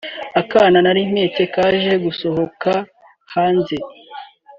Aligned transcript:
akana 0.41 0.77
nari 0.85 1.01
mpetse 1.11 1.41
kaje 1.53 1.93
gusohoka 2.05 2.71
hanze 3.33 3.75